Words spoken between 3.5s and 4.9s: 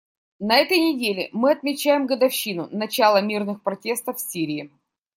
протестов в Сирии.